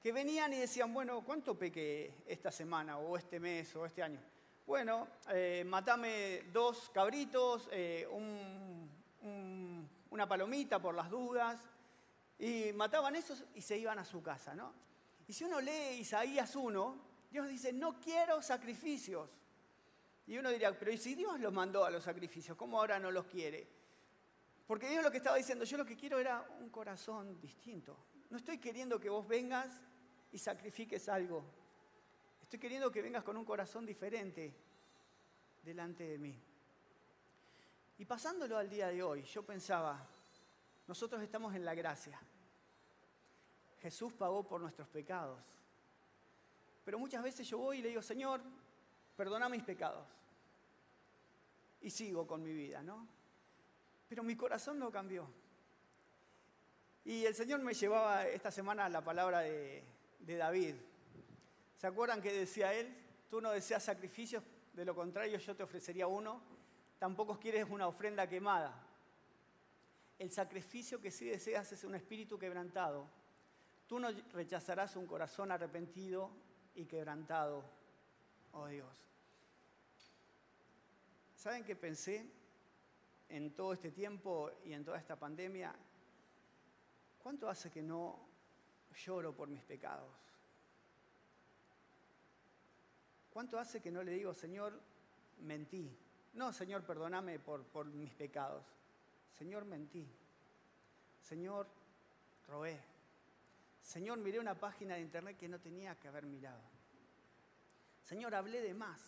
que 0.00 0.12
venían 0.12 0.52
y 0.52 0.58
decían, 0.58 0.94
bueno, 0.94 1.22
¿cuánto 1.24 1.58
pequé 1.58 2.22
esta 2.26 2.52
semana 2.52 2.98
o 2.98 3.16
este 3.16 3.40
mes 3.40 3.74
o 3.74 3.84
este 3.84 4.02
año? 4.02 4.20
Bueno, 4.64 5.08
eh, 5.30 5.64
matame 5.66 6.44
dos 6.52 6.90
cabritos, 6.90 7.68
eh, 7.72 8.06
una 10.10 10.28
palomita 10.28 10.80
por 10.80 10.94
las 10.94 11.10
dudas, 11.10 11.60
y 12.38 12.72
mataban 12.72 13.16
esos 13.16 13.44
y 13.54 13.60
se 13.60 13.78
iban 13.78 13.98
a 13.98 14.04
su 14.04 14.22
casa, 14.22 14.54
¿no? 14.54 14.72
Y 15.26 15.32
si 15.32 15.44
uno 15.44 15.60
lee 15.60 15.98
Isaías 16.00 16.54
1, 16.54 16.96
Dios 17.30 17.48
dice, 17.48 17.72
no 17.72 17.98
quiero 18.00 18.42
sacrificios. 18.42 19.28
Y 20.26 20.38
uno 20.38 20.50
diría, 20.50 20.76
pero 20.78 20.92
¿y 20.92 20.98
si 20.98 21.14
Dios 21.14 21.40
los 21.40 21.52
mandó 21.52 21.84
a 21.84 21.90
los 21.90 22.04
sacrificios? 22.04 22.56
¿Cómo 22.56 22.78
ahora 22.78 22.98
no 22.98 23.10
los 23.10 23.26
quiere? 23.26 23.81
Porque 24.66 24.88
Dios 24.88 25.02
lo 25.02 25.10
que 25.10 25.18
estaba 25.18 25.36
diciendo, 25.36 25.64
yo 25.64 25.76
lo 25.76 25.84
que 25.84 25.96
quiero 25.96 26.18
era 26.18 26.46
un 26.60 26.70
corazón 26.70 27.40
distinto. 27.40 27.96
No 28.30 28.36
estoy 28.36 28.58
queriendo 28.58 28.98
que 28.98 29.10
vos 29.10 29.26
vengas 29.26 29.80
y 30.30 30.38
sacrifiques 30.38 31.08
algo. 31.08 31.44
Estoy 32.42 32.58
queriendo 32.58 32.90
que 32.90 33.02
vengas 33.02 33.24
con 33.24 33.36
un 33.36 33.44
corazón 33.44 33.84
diferente 33.84 34.54
delante 35.62 36.04
de 36.04 36.18
mí. 36.18 36.38
Y 37.98 38.04
pasándolo 38.04 38.56
al 38.56 38.68
día 38.68 38.88
de 38.88 39.02
hoy, 39.02 39.22
yo 39.22 39.44
pensaba, 39.44 40.06
nosotros 40.86 41.22
estamos 41.22 41.54
en 41.54 41.64
la 41.64 41.74
gracia. 41.74 42.20
Jesús 43.80 44.12
pagó 44.12 44.46
por 44.46 44.60
nuestros 44.60 44.88
pecados. 44.88 45.40
Pero 46.84 46.98
muchas 46.98 47.22
veces 47.22 47.48
yo 47.48 47.58
voy 47.58 47.78
y 47.78 47.82
le 47.82 47.88
digo, 47.88 48.02
Señor, 48.02 48.40
perdona 49.16 49.48
mis 49.48 49.62
pecados. 49.62 50.06
Y 51.80 51.90
sigo 51.90 52.26
con 52.26 52.42
mi 52.42 52.52
vida, 52.52 52.82
¿no? 52.82 53.06
Pero 54.12 54.24
mi 54.24 54.36
corazón 54.36 54.78
no 54.78 54.92
cambió. 54.92 55.26
Y 57.02 57.24
el 57.24 57.34
Señor 57.34 57.60
me 57.60 57.72
llevaba 57.72 58.26
esta 58.26 58.50
semana 58.50 58.86
la 58.90 59.02
palabra 59.02 59.38
de, 59.38 59.82
David. 60.20 60.74
¿Se 61.78 61.86
acuerdan 61.86 62.20
que 62.20 62.30
decía 62.30 62.74
él? 62.74 62.94
Tú 63.30 63.40
no 63.40 63.52
deseas 63.52 63.82
sacrificios, 63.82 64.44
de 64.74 64.84
lo 64.84 64.94
contrario 64.94 65.38
yo 65.38 65.56
te 65.56 65.62
ofrecería 65.62 66.08
uno. 66.08 66.42
Tampoco 66.98 67.40
quieres 67.40 67.66
una 67.70 67.88
ofrenda 67.88 68.28
quemada. 68.28 68.86
El 70.18 70.30
sacrificio 70.30 71.00
que 71.00 71.10
sí 71.10 71.24
deseas 71.24 71.72
es 71.72 71.82
un 71.82 71.94
espíritu 71.94 72.38
quebrantado. 72.38 73.08
Tú 73.86 73.98
no 73.98 74.10
rechazarás 74.34 74.94
un 74.96 75.06
corazón 75.06 75.50
arrepentido 75.50 76.30
y 76.74 76.84
quebrantado, 76.84 77.64
oh 78.52 78.66
Dios. 78.66 78.94
¿Saben 81.34 81.64
qué 81.64 81.74
pensé 81.74 82.41
en 83.32 83.54
todo 83.54 83.72
este 83.72 83.90
tiempo 83.90 84.50
y 84.64 84.74
en 84.74 84.84
toda 84.84 84.98
esta 84.98 85.16
pandemia? 85.16 85.74
¿Cuánto 87.22 87.48
hace 87.48 87.70
que 87.70 87.82
no 87.82 88.18
lloro 88.94 89.34
por 89.34 89.48
mis 89.48 89.62
pecados? 89.64 90.12
¿Cuánto 93.30 93.58
hace 93.58 93.80
que 93.80 93.90
no 93.90 94.02
le 94.02 94.12
digo, 94.12 94.34
Señor, 94.34 94.78
mentí? 95.40 95.90
No, 96.34 96.52
Señor, 96.52 96.84
perdóname 96.84 97.38
por, 97.38 97.86
mis 97.86 98.12
pecados. 98.12 98.66
Señor, 99.38 99.64
mentí. 99.64 100.06
Señor, 101.22 101.66
robé. 102.46 102.78
Señor, 103.80 104.18
miré 104.18 104.38
una 104.40 104.54
página 104.54 104.96
de 104.96 105.00
internet 105.00 105.38
que 105.38 105.48
no 105.48 105.58
tenía 105.58 105.98
que 105.98 106.08
haber 106.08 106.26
mirado. 106.26 106.60
Señor, 108.02 108.34
hablé 108.34 108.60
de 108.60 108.74
más. 108.74 109.00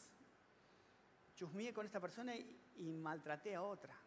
Chusmié 1.35 1.75
con 1.75 1.85
esta 1.85 2.01
persona 2.01 2.35
y 2.35 2.93
maltraté 2.93 3.55
a 3.55 3.63
otra. 3.63 4.04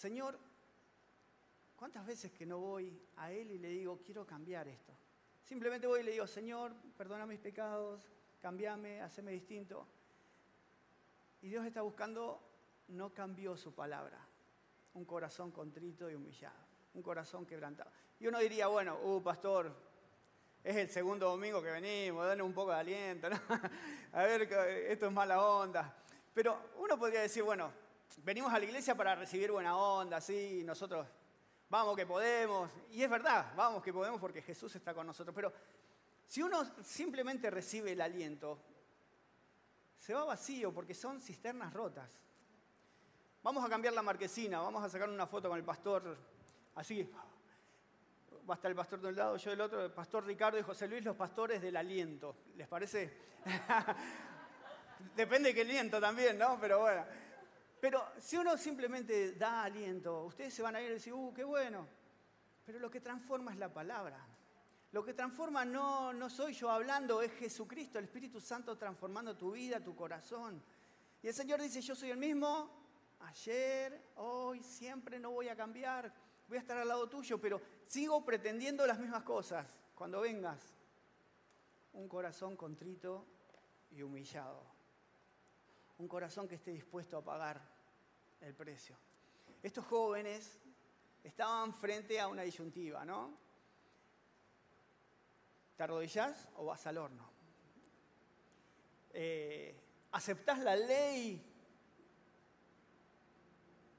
Señor, 0.00 0.38
¿cuántas 1.76 2.06
veces 2.06 2.32
que 2.32 2.46
no 2.46 2.58
voy 2.58 3.06
a 3.16 3.30
Él 3.32 3.50
y 3.50 3.58
le 3.58 3.68
digo, 3.68 4.00
quiero 4.02 4.26
cambiar 4.26 4.66
esto? 4.66 4.94
Simplemente 5.42 5.86
voy 5.86 6.00
y 6.00 6.04
le 6.04 6.12
digo, 6.12 6.26
Señor, 6.26 6.72
perdona 6.96 7.26
mis 7.26 7.38
pecados, 7.38 8.10
cambiame, 8.40 9.02
haceme 9.02 9.30
distinto. 9.30 9.86
Y 11.42 11.50
Dios 11.50 11.66
está 11.66 11.82
buscando, 11.82 12.40
no 12.88 13.12
cambió 13.12 13.58
su 13.58 13.74
palabra, 13.74 14.18
un 14.94 15.04
corazón 15.04 15.50
contrito 15.50 16.08
y 16.08 16.14
humillado, 16.14 16.56
un 16.94 17.02
corazón 17.02 17.44
quebrantado. 17.44 17.90
Y 18.20 18.26
uno 18.26 18.38
diría, 18.38 18.68
bueno, 18.68 18.98
uh, 19.02 19.22
pastor, 19.22 19.70
es 20.64 20.76
el 20.76 20.88
segundo 20.88 21.28
domingo 21.28 21.62
que 21.62 21.72
venimos, 21.72 22.26
danos 22.26 22.46
un 22.46 22.54
poco 22.54 22.70
de 22.70 22.78
aliento, 22.78 23.28
¿no? 23.28 23.38
a 24.12 24.22
ver, 24.22 24.50
esto 24.88 25.06
es 25.08 25.12
mala 25.12 25.44
onda. 25.44 25.94
Pero 26.32 26.70
uno 26.78 26.98
podría 26.98 27.20
decir, 27.20 27.42
bueno, 27.42 27.70
venimos 28.18 28.52
a 28.52 28.58
la 28.58 28.64
iglesia 28.64 28.94
para 28.94 29.14
recibir 29.14 29.52
buena 29.52 29.76
onda, 29.76 30.20
sí, 30.20 30.62
nosotros 30.64 31.06
vamos 31.68 31.96
que 31.96 32.06
podemos. 32.06 32.70
Y 32.90 33.02
es 33.02 33.10
verdad, 33.10 33.52
vamos 33.56 33.82
que 33.82 33.92
podemos 33.92 34.20
porque 34.20 34.42
Jesús 34.42 34.74
está 34.74 34.92
con 34.92 35.06
nosotros. 35.06 35.34
Pero 35.34 35.52
si 36.26 36.42
uno 36.42 36.64
simplemente 36.82 37.50
recibe 37.50 37.92
el 37.92 38.00
aliento, 38.00 38.58
se 39.98 40.14
va 40.14 40.24
vacío 40.24 40.72
porque 40.72 40.94
son 40.94 41.20
cisternas 41.20 41.72
rotas. 41.72 42.10
Vamos 43.42 43.64
a 43.64 43.68
cambiar 43.68 43.94
la 43.94 44.02
marquesina, 44.02 44.60
vamos 44.60 44.84
a 44.84 44.88
sacar 44.88 45.08
una 45.08 45.26
foto 45.26 45.48
con 45.48 45.56
el 45.56 45.64
pastor, 45.64 46.16
así, 46.74 47.10
va 48.48 48.54
a 48.54 48.56
estar 48.56 48.70
el 48.70 48.76
pastor 48.76 49.00
de 49.00 49.08
un 49.08 49.16
lado, 49.16 49.36
yo 49.38 49.50
del 49.50 49.60
otro, 49.62 49.82
el 49.82 49.92
pastor 49.92 50.26
Ricardo 50.26 50.58
y 50.58 50.62
José 50.62 50.86
Luis, 50.88 51.02
los 51.02 51.16
pastores 51.16 51.62
del 51.62 51.76
aliento. 51.76 52.36
¿Les 52.56 52.68
parece? 52.68 53.30
Depende 55.16 55.50
de 55.50 55.54
qué 55.54 55.62
aliento 55.62 55.98
también, 55.98 56.36
¿no? 56.36 56.58
Pero 56.60 56.80
bueno. 56.80 57.29
Pero 57.80 58.04
si 58.18 58.36
uno 58.36 58.56
simplemente 58.56 59.32
da 59.32 59.64
aliento, 59.64 60.24
ustedes 60.24 60.52
se 60.52 60.62
van 60.62 60.76
a 60.76 60.82
ir 60.82 60.90
y 60.90 60.94
decir, 60.94 61.14
uh, 61.14 61.32
qué 61.32 61.44
bueno. 61.44 61.86
Pero 62.66 62.78
lo 62.78 62.90
que 62.90 63.00
transforma 63.00 63.52
es 63.52 63.58
la 63.58 63.72
palabra. 63.72 64.26
Lo 64.92 65.04
que 65.04 65.14
transforma 65.14 65.64
no, 65.64 66.12
no 66.12 66.28
soy 66.28 66.52
yo 66.52 66.68
hablando, 66.70 67.22
es 67.22 67.32
Jesucristo, 67.32 67.98
el 67.98 68.04
Espíritu 68.04 68.40
Santo 68.40 68.76
transformando 68.76 69.36
tu 69.36 69.52
vida, 69.52 69.82
tu 69.82 69.94
corazón. 69.94 70.62
Y 71.22 71.28
el 71.28 71.34
Señor 71.34 71.60
dice, 71.60 71.80
yo 71.80 71.94
soy 71.94 72.10
el 72.10 72.18
mismo 72.18 72.70
ayer, 73.20 74.12
hoy, 74.16 74.62
siempre 74.62 75.18
no 75.18 75.30
voy 75.30 75.48
a 75.48 75.56
cambiar, 75.56 76.12
voy 76.48 76.58
a 76.58 76.60
estar 76.60 76.76
al 76.76 76.88
lado 76.88 77.08
tuyo, 77.08 77.40
pero 77.40 77.60
sigo 77.86 78.24
pretendiendo 78.24 78.86
las 78.86 78.98
mismas 78.98 79.22
cosas. 79.22 79.78
Cuando 79.94 80.20
vengas, 80.20 80.60
un 81.92 82.08
corazón 82.08 82.56
contrito 82.56 83.24
y 83.90 84.02
humillado. 84.02 84.79
Un 86.00 86.08
corazón 86.08 86.48
que 86.48 86.54
esté 86.54 86.70
dispuesto 86.70 87.18
a 87.18 87.22
pagar 87.22 87.60
el 88.40 88.54
precio. 88.54 88.96
Estos 89.62 89.84
jóvenes 89.84 90.58
estaban 91.22 91.74
frente 91.74 92.18
a 92.18 92.26
una 92.26 92.40
disyuntiva, 92.40 93.04
¿no? 93.04 93.36
¿Te 95.76 95.82
arrodillás 95.82 96.48
o 96.56 96.64
vas 96.64 96.86
al 96.86 96.96
horno? 96.96 97.28
Eh, 99.12 99.78
¿Aceptás 100.12 100.60
la 100.60 100.74
ley? 100.74 101.46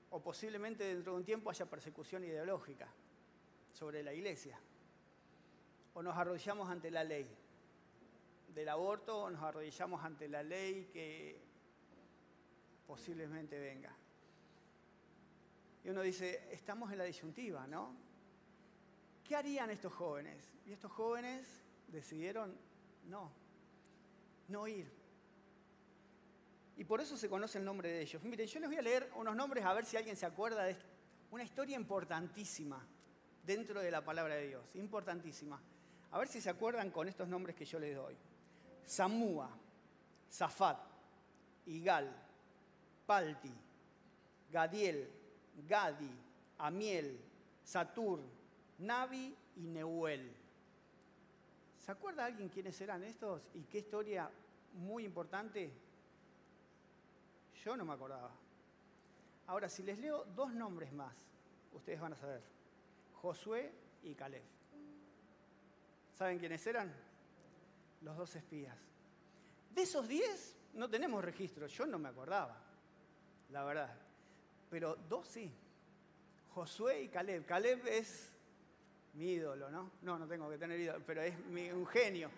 O 0.09 0.23
posiblemente 0.23 0.83
dentro 0.83 1.11
de 1.11 1.19
un 1.19 1.23
tiempo 1.23 1.51
haya 1.51 1.67
persecución 1.67 2.23
ideológica 2.23 2.91
sobre 3.73 4.01
la 4.01 4.11
iglesia. 4.11 4.59
O 5.93 6.01
nos 6.01 6.17
arrodillamos 6.17 6.67
ante 6.67 6.89
la 6.89 7.03
ley 7.03 7.29
del 8.47 8.69
aborto 8.69 9.21
o 9.21 9.29
nos 9.29 9.43
arrodillamos 9.43 10.03
ante 10.03 10.27
la 10.27 10.41
ley 10.41 10.89
que 10.91 11.50
posiblemente 12.85 13.59
venga. 13.59 13.95
Y 15.83 15.89
uno 15.89 16.01
dice, 16.01 16.47
estamos 16.51 16.91
en 16.91 16.97
la 16.97 17.03
disyuntiva, 17.03 17.65
¿no? 17.67 17.95
¿Qué 19.23 19.35
harían 19.35 19.69
estos 19.69 19.93
jóvenes? 19.93 20.51
Y 20.65 20.73
estos 20.73 20.91
jóvenes 20.91 21.47
decidieron 21.87 22.55
no, 23.07 23.31
no 24.47 24.67
ir. 24.67 24.91
Y 26.77 26.83
por 26.83 27.01
eso 27.01 27.17
se 27.17 27.29
conoce 27.29 27.57
el 27.57 27.65
nombre 27.65 27.89
de 27.89 28.01
ellos. 28.01 28.23
Miren, 28.23 28.47
yo 28.47 28.59
les 28.59 28.69
voy 28.69 28.77
a 28.77 28.81
leer 28.81 29.11
unos 29.15 29.35
nombres 29.35 29.65
a 29.65 29.73
ver 29.73 29.85
si 29.85 29.97
alguien 29.97 30.15
se 30.15 30.25
acuerda 30.25 30.63
de 30.63 30.75
una 31.31 31.43
historia 31.43 31.75
importantísima 31.75 32.85
dentro 33.43 33.81
de 33.81 33.91
la 33.91 34.03
palabra 34.03 34.35
de 34.35 34.47
Dios, 34.47 34.75
importantísima. 34.75 35.61
A 36.11 36.19
ver 36.19 36.27
si 36.27 36.41
se 36.41 36.49
acuerdan 36.49 36.91
con 36.91 37.07
estos 37.07 37.27
nombres 37.27 37.55
que 37.55 37.65
yo 37.65 37.79
les 37.79 37.95
doy. 37.95 38.17
Samúa, 38.83 39.49
Zafat, 40.29 40.79
Igal, 41.67 42.13
Palti, 43.11 43.51
Gadiel, 44.49 45.05
Gadi, 45.67 46.09
Amiel, 46.59 47.19
Satur, 47.61 48.21
Navi 48.79 49.35
y 49.57 49.67
Neuel. 49.67 50.33
¿Se 51.77 51.91
acuerda 51.91 52.23
alguien 52.23 52.47
quiénes 52.47 52.79
eran 52.79 53.03
estos 53.03 53.49
y 53.53 53.63
qué 53.63 53.79
historia 53.79 54.31
muy 54.75 55.03
importante? 55.03 55.73
Yo 57.65 57.75
no 57.75 57.83
me 57.83 57.91
acordaba. 57.91 58.31
Ahora, 59.47 59.67
si 59.67 59.83
les 59.83 59.99
leo 59.99 60.23
dos 60.33 60.53
nombres 60.53 60.93
más, 60.93 61.13
ustedes 61.73 61.99
van 61.99 62.13
a 62.13 62.15
saber. 62.15 62.41
Josué 63.15 63.73
y 64.03 64.15
Caleb. 64.15 64.43
¿Saben 66.17 66.39
quiénes 66.39 66.65
eran? 66.65 66.89
Los 68.03 68.15
dos 68.15 68.33
espías. 68.37 68.77
De 69.69 69.81
esos 69.81 70.07
diez 70.07 70.55
no 70.75 70.89
tenemos 70.89 71.21
registro, 71.21 71.67
yo 71.67 71.85
no 71.85 71.99
me 71.99 72.07
acordaba, 72.07 72.70
la 73.51 73.63
verdad. 73.63 73.93
Pero 74.69 74.95
dos 75.09 75.27
sí. 75.27 75.51
Josué 76.53 77.03
y 77.03 77.07
Caleb. 77.09 77.45
Caleb 77.45 77.85
es 77.87 78.31
mi 79.13 79.33
ídolo, 79.33 79.69
¿no? 79.69 79.91
No, 80.01 80.17
no 80.17 80.27
tengo 80.27 80.49
que 80.49 80.57
tener 80.57 80.79
ídolo, 80.79 81.03
pero 81.05 81.21
es 81.21 81.35
un 81.47 81.85
genio. 81.87 82.29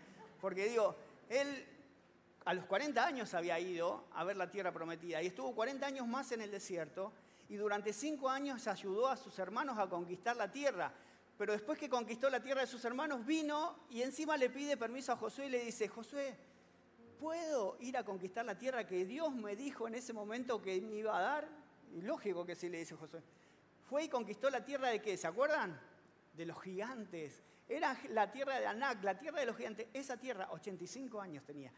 Porque 0.42 0.66
digo, 0.68 0.96
él 1.30 1.66
a 2.46 2.54
los 2.54 2.66
40 2.66 3.06
años 3.06 3.34
había 3.34 3.60
ido 3.60 4.06
a 4.14 4.24
ver 4.24 4.36
la 4.36 4.52
tierra 4.52 4.72
prometida 4.72 5.22
y 5.22 5.28
estuvo 5.28 5.56
40 5.56 5.86
años 5.86 6.08
más 6.08 6.32
en 6.32 6.42
el 6.42 6.52
desierto 6.52 7.14
y 7.50 7.56
durante 7.56 7.94
5 7.94 8.30
años 8.30 8.68
ayudó 8.68 9.08
a 9.08 9.16
sus 9.16 9.38
hermanos 9.40 9.78
a 9.78 9.88
conquistar 9.88 10.36
la 10.36 10.52
tierra. 10.52 10.92
Pero 11.38 11.54
después 11.54 11.80
que 11.80 11.90
conquistó 11.90 12.30
la 12.30 12.42
tierra 12.42 12.62
de 12.62 12.68
sus 12.68 12.84
hermanos, 12.86 13.26
vino 13.26 13.78
y 13.90 14.02
encima 14.02 14.38
le 14.38 14.50
pide 14.50 14.78
permiso 14.78 15.12
a 15.12 15.18
Josué 15.18 15.48
y 15.48 15.50
le 15.50 15.66
dice, 15.66 15.88
Josué, 15.88 16.36
¿puedo 17.24 17.78
ir 17.80 17.96
a 17.96 18.04
conquistar 18.04 18.46
la 18.46 18.58
tierra 18.58 18.86
que 18.86 19.06
Dios 19.06 19.34
me 19.34 19.56
dijo 19.56 19.88
en 19.88 19.96
ese 19.96 20.12
momento 20.12 20.62
que 20.62 20.82
me 20.82 20.98
iba 20.98 21.18
a 21.18 21.22
dar? 21.22 21.48
Y 21.96 22.02
lógico 22.02 22.46
que 22.46 22.54
sí, 22.54 22.68
le 22.68 22.80
dice 22.80 22.98
Josué. 22.98 23.24
Fue 23.90 24.04
y 24.04 24.10
conquistó 24.10 24.50
la 24.50 24.66
tierra 24.66 24.90
de 24.90 25.02
qué, 25.02 25.16
¿se 25.16 25.28
acuerdan? 25.28 25.80
de 26.34 26.46
los 26.46 26.62
gigantes. 26.62 27.42
Era 27.70 27.98
la 28.10 28.32
tierra 28.32 28.60
de 28.60 28.66
Anak, 28.66 29.04
la 29.04 29.18
tierra 29.18 29.40
de 29.40 29.46
los 29.46 29.56
gigantes. 29.56 29.88
Esa 29.94 30.18
tierra, 30.18 30.50
85 30.52 31.22
años 31.22 31.46
tenía. 31.46 31.72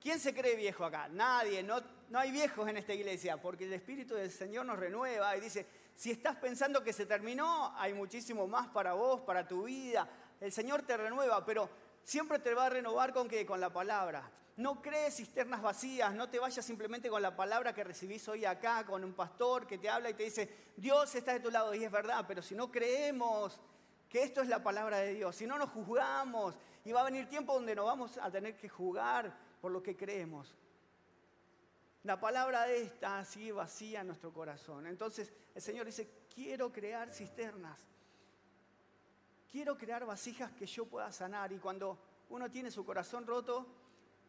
¿Quién 0.00 0.20
se 0.20 0.34
cree 0.34 0.54
viejo 0.54 0.84
acá? 0.84 1.08
Nadie, 1.08 1.62
no, 1.62 1.80
no 2.10 2.18
hay 2.18 2.30
viejos 2.30 2.68
en 2.68 2.76
esta 2.76 2.92
iglesia, 2.92 3.40
porque 3.40 3.64
el 3.64 3.72
Espíritu 3.72 4.14
del 4.14 4.30
Señor 4.30 4.66
nos 4.66 4.78
renueva 4.78 5.36
y 5.36 5.40
dice, 5.40 5.66
si 5.94 6.10
estás 6.10 6.36
pensando 6.36 6.84
que 6.84 6.92
se 6.92 7.06
terminó, 7.06 7.74
hay 7.76 7.94
muchísimo 7.94 8.46
más 8.46 8.68
para 8.68 8.92
vos, 8.92 9.22
para 9.22 9.48
tu 9.48 9.64
vida. 9.64 10.08
El 10.40 10.52
Señor 10.52 10.82
te 10.82 10.96
renueva, 10.96 11.44
pero 11.44 11.68
siempre 12.04 12.38
te 12.38 12.54
va 12.54 12.66
a 12.66 12.70
renovar 12.70 13.12
con 13.12 13.28
qué? 13.28 13.44
Con 13.44 13.60
la 13.60 13.70
palabra. 13.70 14.30
No 14.56 14.80
crees 14.80 15.16
cisternas 15.16 15.60
vacías, 15.60 16.14
no 16.14 16.28
te 16.28 16.38
vayas 16.38 16.64
simplemente 16.64 17.10
con 17.10 17.20
la 17.20 17.34
palabra 17.34 17.74
que 17.74 17.82
recibís 17.82 18.28
hoy 18.28 18.44
acá, 18.44 18.86
con 18.86 19.02
un 19.02 19.14
pastor 19.14 19.66
que 19.66 19.78
te 19.78 19.88
habla 19.88 20.10
y 20.10 20.14
te 20.14 20.22
dice, 20.22 20.48
Dios 20.76 21.12
está 21.16 21.32
de 21.32 21.40
tu 21.40 21.50
lado, 21.50 21.74
y 21.74 21.82
es 21.82 21.90
verdad, 21.90 22.24
pero 22.28 22.40
si 22.40 22.54
no 22.54 22.70
creemos 22.70 23.60
que 24.08 24.22
esto 24.22 24.42
es 24.42 24.48
la 24.48 24.62
palabra 24.62 24.98
de 24.98 25.14
Dios, 25.14 25.34
si 25.34 25.44
no 25.44 25.58
nos 25.58 25.70
juzgamos, 25.70 26.56
y 26.84 26.92
va 26.92 27.00
a 27.00 27.04
venir 27.04 27.28
tiempo 27.28 27.54
donde 27.54 27.74
nos 27.74 27.86
vamos 27.86 28.18
a 28.18 28.30
tener 28.30 28.56
que 28.56 28.68
jugar 28.68 29.36
por 29.60 29.72
lo 29.72 29.82
que 29.82 29.96
creemos. 29.96 30.54
La 32.04 32.20
palabra 32.20 32.68
está 32.68 33.20
así 33.20 33.50
vacía 33.50 34.02
en 34.02 34.08
nuestro 34.08 34.32
corazón. 34.32 34.86
Entonces 34.86 35.32
el 35.54 35.62
Señor 35.62 35.86
dice, 35.86 36.26
quiero 36.32 36.70
crear 36.70 37.12
cisternas, 37.12 37.80
quiero 39.54 39.78
crear 39.78 40.04
vasijas 40.04 40.50
que 40.50 40.66
yo 40.66 40.84
pueda 40.84 41.12
sanar. 41.12 41.52
Y 41.52 41.58
cuando 41.58 41.96
uno 42.30 42.50
tiene 42.50 42.72
su 42.72 42.84
corazón 42.84 43.24
roto, 43.24 43.64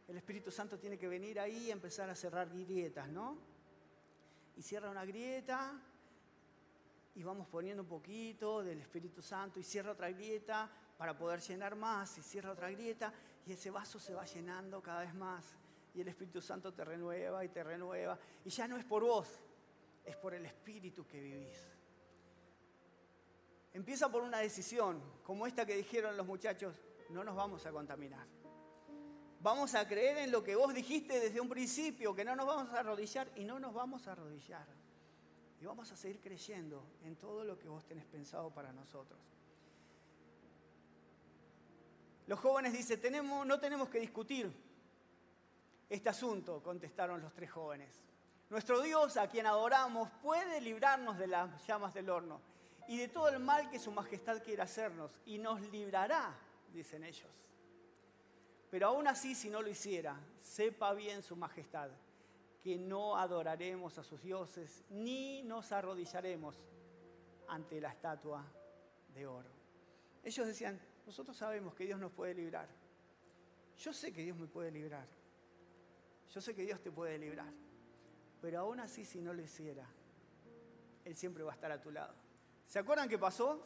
el 0.08 0.17
Espíritu 0.17 0.51
Santo 0.51 0.77
tiene 0.77 1.00
que 1.00 1.08
venir 1.08 1.39
ahí 1.39 1.65
y 1.65 1.72
empezar 1.72 2.08
a 2.12 2.15
cerrar 2.15 2.48
grietas, 2.48 3.10
¿no? 3.10 3.36
Y 4.55 4.62
cierra 4.62 4.91
una 4.91 5.03
grieta 5.03 5.82
y 7.15 7.24
vamos 7.24 7.48
poniendo 7.48 7.82
un 7.82 7.89
poquito 7.89 8.62
del 8.62 8.82
Espíritu 8.82 9.24
Santo 9.24 9.60
y 9.60 9.63
cierra 9.63 9.94
otra 9.94 10.12
grieta 10.12 10.70
para 10.96 11.17
poder 11.17 11.41
llenar 11.41 11.75
más 11.75 12.15
y 12.20 12.22
cierra 12.22 12.51
otra 12.51 12.70
grieta 12.70 13.12
y 13.48 13.53
ese 13.53 13.72
vaso 13.72 14.00
se 14.00 14.13
va 14.13 14.25
llenando 14.25 14.79
cada 14.79 15.00
vez 15.00 15.15
más 15.15 15.55
y 15.96 16.01
el 16.01 16.08
Espíritu 16.08 16.39
Santo 16.39 16.72
te 16.72 16.86
renueva 16.86 17.44
y 17.44 17.50
te 17.50 17.63
renueva 17.63 18.20
y 18.44 18.51
ya 18.51 18.67
no 18.67 18.77
es 18.77 18.86
por 18.86 19.01
vos, 19.01 19.39
es 20.03 20.15
por 20.17 20.36
el 20.36 20.46
Espíritu 20.46 21.03
que 21.08 21.20
vivís. 21.20 21.75
Empieza 23.75 24.08
por 24.10 24.24
una 24.24 24.38
decisión, 24.38 25.01
como 25.22 25.46
esta 25.46 25.65
que 25.65 25.75
dijeron 25.75 26.15
los 26.15 26.25
muchachos, 26.25 26.82
no 27.10 27.25
nos 27.25 27.36
vamos 27.36 27.65
a 27.65 27.74
contaminar. 27.74 28.25
Vamos 29.41 29.75
a 29.75 29.86
creer 29.86 30.20
en 30.20 30.32
lo 30.32 30.41
que 30.41 30.55
vos 30.55 30.74
dijiste 30.74 31.20
desde 31.20 31.41
un 31.41 31.50
principio, 31.50 32.15
que 32.15 32.24
no 32.24 32.38
nos 32.38 32.48
vamos 32.48 32.74
a 32.74 32.79
arrodillar 32.79 33.29
y 33.36 33.44
no 33.44 33.60
nos 33.60 33.74
vamos 33.74 34.08
a 34.08 34.13
arrodillar. 34.13 34.65
Y 35.60 35.65
vamos 35.65 35.91
a 35.91 35.98
seguir 35.98 36.22
creyendo 36.22 36.88
en 37.03 37.17
todo 37.17 37.44
lo 37.44 37.60
que 37.60 37.67
vos 37.67 37.86
tenés 37.86 38.05
pensado 38.05 38.50
para 38.50 38.72
nosotros. 38.72 39.20
Los 42.27 42.39
jóvenes 42.39 42.72
dicen, 42.72 43.01
tenemos, 43.01 43.46
no 43.46 43.60
tenemos 43.60 43.89
que 43.89 44.00
discutir 44.00 44.50
este 45.89 46.08
asunto, 46.08 46.63
contestaron 46.63 47.22
los 47.22 47.34
tres 47.34 47.51
jóvenes. 47.51 47.94
Nuestro 48.50 48.82
Dios, 48.82 49.17
a 49.17 49.27
quien 49.27 49.46
adoramos, 49.48 50.10
puede 50.24 50.62
librarnos 50.62 51.17
de 51.17 51.27
las 51.27 51.67
llamas 51.67 51.94
del 51.94 52.10
horno 52.10 52.55
y 52.88 52.98
de 52.98 53.08
todo 53.08 53.30
el 53.30 53.39
mal 53.39 53.70
que 53.70 53.80
su 53.80 53.92
majestad 53.92 54.44
quiere 54.44 54.62
hacernos, 54.62 55.12
y 55.25 55.38
nos 55.38 55.62
librará, 55.72 56.36
dicen 56.74 57.04
ellos. 57.04 57.32
Pero 58.70 58.88
aún 58.88 59.08
así, 59.08 59.36
si 59.36 59.50
no 59.50 59.62
lo 59.62 59.70
hiciera, 59.70 60.20
sepa 60.39 60.94
bien 60.94 61.22
su 61.22 61.36
majestad 61.36 61.89
que 62.62 62.77
no 62.77 63.15
adoraremos 63.15 63.98
a 64.00 64.04
sus 64.04 64.22
dioses 64.24 64.84
ni 64.89 65.44
nos 65.44 65.72
arrodillaremos 65.72 66.56
ante 67.48 67.80
la 67.80 67.89
estatua 67.89 68.44
de 69.13 69.27
oro. 69.27 69.50
Ellos 70.24 70.48
decían, 70.48 70.80
nosotros 71.06 71.38
sabemos 71.38 71.75
que 71.75 71.86
Dios 71.86 72.00
nos 72.00 72.12
puede 72.12 72.34
librar. 72.34 72.68
Yo 73.77 73.94
sé 73.94 74.12
que 74.12 74.24
Dios 74.24 74.36
me 74.38 74.48
puede 74.48 74.72
librar. 74.72 75.08
Yo 76.34 76.41
sé 76.41 76.56
que 76.56 76.63
Dios 76.63 76.82
te 76.82 76.91
puede 76.91 77.17
librar. 77.19 77.54
Pero 78.41 78.60
aún 78.60 78.80
así, 78.80 79.06
si 79.06 79.21
no 79.21 79.32
lo 79.32 79.41
hiciera, 79.41 79.88
Él 81.04 81.15
siempre 81.15 81.43
va 81.43 81.52
a 81.52 81.56
estar 81.56 81.71
a 81.71 81.80
tu 81.80 81.91
lado. 81.91 82.15
¿Se 82.67 82.80
acuerdan 82.80 83.10
qué 83.10 83.17
pasó? 83.17 83.65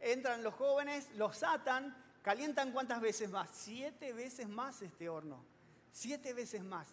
Entran 0.00 0.42
los 0.42 0.54
jóvenes, 0.54 1.08
los 1.16 1.42
atan, 1.42 1.96
calientan 2.22 2.72
cuántas 2.72 3.00
veces 3.00 3.30
más? 3.30 3.50
Siete 3.52 4.12
veces 4.12 4.48
más 4.48 4.82
este 4.82 5.08
horno. 5.08 5.44
Siete 5.90 6.34
veces 6.34 6.62
más. 6.62 6.88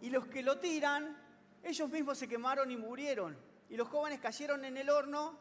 Y 0.00 0.10
los 0.10 0.26
que 0.26 0.42
lo 0.42 0.58
tiran, 0.58 1.16
ellos 1.62 1.88
mismos 1.88 2.18
se 2.18 2.28
quemaron 2.28 2.70
y 2.70 2.76
murieron. 2.76 3.36
Y 3.70 3.76
los 3.76 3.88
jóvenes 3.88 4.20
cayeron 4.20 4.64
en 4.64 4.76
el 4.76 4.90
horno. 4.90 5.38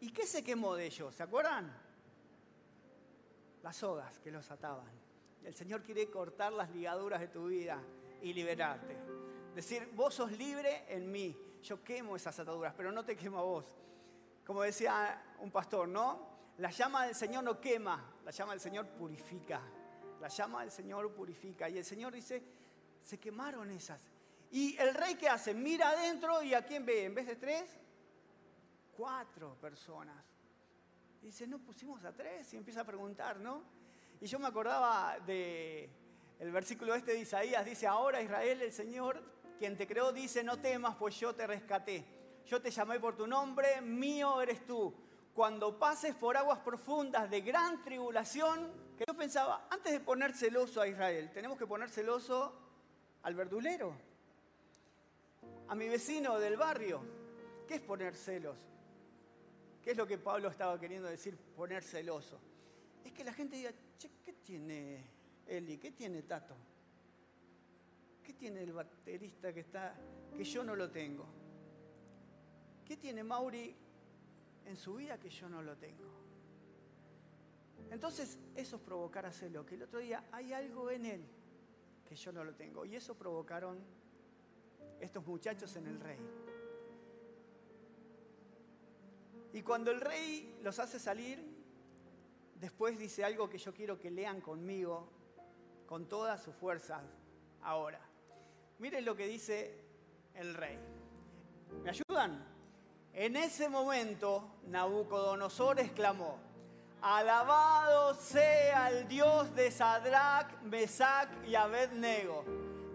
¿Y 0.00 0.12
qué 0.12 0.26
se 0.26 0.44
quemó 0.44 0.74
de 0.76 0.86
ellos? 0.86 1.14
¿Se 1.14 1.22
acuerdan? 1.22 1.72
Las 3.62 3.76
sogas 3.76 4.18
que 4.20 4.30
los 4.30 4.50
ataban. 4.50 4.90
El 5.44 5.54
Señor 5.54 5.82
quiere 5.82 6.10
cortar 6.10 6.52
las 6.52 6.70
ligaduras 6.70 7.20
de 7.20 7.28
tu 7.28 7.46
vida 7.46 7.82
y 8.22 8.32
liberarte. 8.32 8.96
Decir, 9.54 9.88
vos 9.94 10.14
sos 10.14 10.32
libre 10.32 10.84
en 10.88 11.10
mí. 11.10 11.36
Yo 11.62 11.82
quemo 11.82 12.16
esas 12.16 12.38
ataduras, 12.38 12.74
pero 12.76 12.92
no 12.92 13.04
te 13.04 13.16
quemo 13.16 13.38
a 13.38 13.42
vos. 13.42 13.66
Como 14.44 14.62
decía 14.62 15.36
un 15.40 15.50
pastor, 15.50 15.88
¿no? 15.88 16.28
La 16.58 16.70
llama 16.70 17.06
del 17.06 17.14
Señor 17.14 17.44
no 17.44 17.60
quema, 17.60 18.14
la 18.24 18.30
llama 18.30 18.52
del 18.52 18.60
Señor 18.60 18.86
purifica. 18.88 19.60
La 20.20 20.28
llama 20.28 20.60
del 20.60 20.70
Señor 20.70 21.12
purifica. 21.14 21.68
Y 21.68 21.78
el 21.78 21.84
Señor 21.84 22.12
dice, 22.12 22.42
se 23.00 23.18
quemaron 23.18 23.70
esas. 23.70 24.02
Y 24.50 24.76
el 24.76 24.94
rey 24.94 25.14
que 25.14 25.28
hace, 25.28 25.54
mira 25.54 25.90
adentro 25.90 26.42
y 26.42 26.54
a 26.54 26.64
quién 26.64 26.84
ve, 26.84 27.04
en 27.04 27.14
vez 27.14 27.26
de 27.26 27.36
tres, 27.36 27.70
cuatro 28.96 29.54
personas. 29.60 30.24
Dice, 31.22 31.46
no 31.46 31.58
pusimos 31.58 32.04
a 32.04 32.12
tres 32.12 32.52
y 32.52 32.56
empieza 32.56 32.80
a 32.80 32.84
preguntar, 32.84 33.38
¿no? 33.38 33.62
Y 34.20 34.26
yo 34.26 34.38
me 34.38 34.48
acordaba 34.48 35.18
de 35.20 35.88
el 36.38 36.50
versículo 36.52 36.94
este 36.94 37.12
de 37.12 37.20
Isaías, 37.20 37.64
dice, 37.64 37.86
ahora 37.86 38.22
Israel, 38.22 38.62
el 38.62 38.72
Señor, 38.72 39.22
quien 39.58 39.76
te 39.76 39.86
creó, 39.86 40.10
dice, 40.10 40.42
no 40.42 40.58
temas, 40.58 40.96
pues 40.96 41.18
yo 41.20 41.34
te 41.34 41.46
rescaté. 41.46 42.04
Yo 42.46 42.60
te 42.60 42.70
llamé 42.70 42.98
por 42.98 43.16
tu 43.16 43.26
nombre, 43.26 43.80
mío 43.80 44.40
eres 44.40 44.66
tú. 44.66 44.94
Cuando 45.34 45.78
pases 45.78 46.14
por 46.14 46.36
aguas 46.36 46.58
profundas 46.60 47.30
de 47.30 47.40
gran 47.40 47.82
tribulación, 47.82 48.70
que 48.98 49.04
yo 49.06 49.14
pensaba, 49.14 49.66
antes 49.70 49.92
de 49.92 50.00
poner 50.00 50.34
celoso 50.34 50.80
a 50.80 50.88
Israel, 50.88 51.30
tenemos 51.32 51.56
que 51.56 51.66
poner 51.66 51.88
celoso 51.88 52.52
al 53.22 53.34
verdulero, 53.34 53.94
a 55.68 55.74
mi 55.74 55.88
vecino 55.88 56.38
del 56.38 56.56
barrio. 56.56 57.00
¿Qué 57.66 57.76
es 57.76 57.80
poner 57.80 58.16
celos? 58.16 58.58
¿Qué 59.82 59.92
es 59.92 59.96
lo 59.96 60.06
que 60.06 60.18
Pablo 60.18 60.48
estaba 60.48 60.78
queriendo 60.78 61.08
decir, 61.08 61.36
poner 61.56 61.82
celoso? 61.82 62.38
Es 63.04 63.12
que 63.12 63.24
la 63.24 63.32
gente 63.32 63.56
diga, 63.56 63.70
che, 63.96 64.10
¿qué 64.24 64.32
tiene 64.34 65.04
Eli? 65.46 65.78
¿Qué 65.78 65.92
tiene 65.92 66.22
Tato? 66.22 66.54
¿Qué 68.22 68.34
tiene 68.34 68.62
el 68.62 68.72
baterista 68.72 69.52
que 69.52 69.60
está, 69.60 69.94
que 70.36 70.44
yo 70.44 70.62
no 70.64 70.76
lo 70.76 70.90
tengo? 70.90 71.39
¿Qué 72.90 72.96
tiene 72.96 73.22
Mauri 73.22 73.72
en 74.66 74.76
su 74.76 74.96
vida 74.96 75.16
que 75.16 75.30
yo 75.30 75.48
no 75.48 75.62
lo 75.62 75.76
tengo? 75.76 76.10
Entonces, 77.88 78.36
eso 78.56 78.74
es 78.74 78.82
provocar 78.82 79.24
a 79.26 79.32
celo, 79.32 79.64
que 79.64 79.76
el 79.76 79.84
otro 79.84 80.00
día 80.00 80.24
hay 80.32 80.52
algo 80.52 80.90
en 80.90 81.06
él 81.06 81.24
que 82.04 82.16
yo 82.16 82.32
no 82.32 82.42
lo 82.42 82.52
tengo. 82.52 82.84
Y 82.84 82.96
eso 82.96 83.14
provocaron 83.14 83.78
estos 84.98 85.24
muchachos 85.24 85.76
en 85.76 85.86
el 85.86 86.00
rey. 86.00 86.18
Y 89.52 89.62
cuando 89.62 89.92
el 89.92 90.00
rey 90.00 90.58
los 90.60 90.80
hace 90.80 90.98
salir, 90.98 91.38
después 92.56 92.98
dice 92.98 93.24
algo 93.24 93.48
que 93.48 93.58
yo 93.58 93.72
quiero 93.72 94.00
que 94.00 94.10
lean 94.10 94.40
conmigo, 94.40 95.08
con 95.86 96.08
todas 96.08 96.42
sus 96.42 96.56
fuerzas, 96.56 97.04
ahora. 97.62 98.00
Miren 98.80 99.04
lo 99.04 99.14
que 99.14 99.28
dice 99.28 99.78
el 100.34 100.54
rey. 100.54 100.76
¿Me 101.84 101.90
ayudan? 101.90 102.50
En 103.14 103.36
ese 103.36 103.68
momento, 103.68 104.44
Nabucodonosor 104.66 105.80
exclamó, 105.80 106.38
Alabado 107.02 108.14
sea 108.14 108.90
el 108.90 109.08
Dios 109.08 109.54
de 109.54 109.70
Sadrach, 109.70 110.60
Mesach 110.62 111.28
y 111.46 111.54
Abednego, 111.54 112.44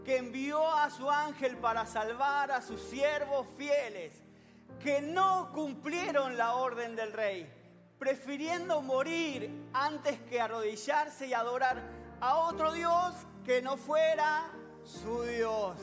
que 0.05 0.17
envió 0.17 0.71
a 0.71 0.89
su 0.91 1.09
ángel 1.09 1.57
para 1.57 1.85
salvar 1.85 2.51
a 2.51 2.61
sus 2.61 2.81
siervos 2.81 3.47
fieles, 3.57 4.21
que 4.79 5.01
no 5.01 5.51
cumplieron 5.53 6.37
la 6.37 6.55
orden 6.55 6.95
del 6.95 7.11
rey, 7.13 7.51
prefiriendo 7.97 8.81
morir 8.81 9.69
antes 9.73 10.19
que 10.29 10.39
arrodillarse 10.39 11.27
y 11.27 11.33
adorar 11.33 11.81
a 12.21 12.37
otro 12.37 12.71
Dios 12.71 13.15
que 13.43 13.61
no 13.61 13.75
fuera 13.75 14.51
su 14.83 15.23
Dios. 15.23 15.77